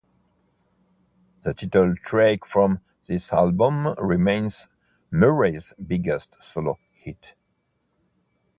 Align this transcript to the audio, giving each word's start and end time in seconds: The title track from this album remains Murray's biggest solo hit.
The 1.43 1.53
title 1.53 1.95
track 1.95 2.43
from 2.43 2.79
this 3.05 3.31
album 3.31 3.93
remains 3.99 4.67
Murray's 5.11 5.75
biggest 5.85 6.35
solo 6.41 6.79
hit. 6.95 7.35